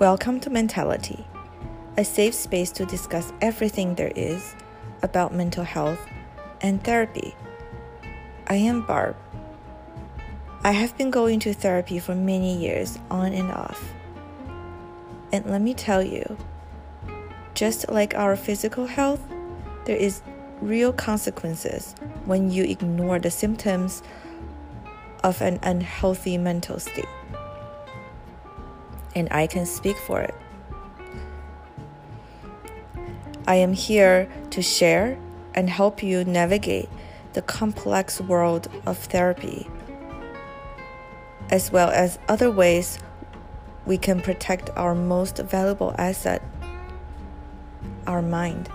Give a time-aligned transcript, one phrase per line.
[0.00, 1.26] Welcome to Mentality,
[1.98, 4.54] a safe space to discuss everything there is
[5.02, 6.00] about mental health
[6.62, 7.34] and therapy.
[8.46, 9.14] I am Barb.
[10.64, 13.92] I have been going to therapy for many years, on and off.
[15.34, 16.38] And let me tell you,
[17.52, 19.20] just like our physical health,
[19.84, 20.22] there is
[20.62, 21.94] real consequences
[22.24, 24.02] when you ignore the symptoms
[25.22, 27.04] of an unhealthy mental state.
[29.14, 30.34] And I can speak for it.
[33.46, 35.18] I am here to share
[35.54, 36.88] and help you navigate
[37.32, 39.68] the complex world of therapy,
[41.50, 42.98] as well as other ways
[43.86, 46.42] we can protect our most valuable asset,
[48.06, 48.68] our mind.